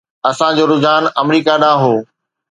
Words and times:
اسان 0.29 0.51
جو 0.57 0.63
رجحان 0.71 1.03
آمريڪا 1.23 1.53
ڏانهن 1.63 1.81
هو. 1.83 1.93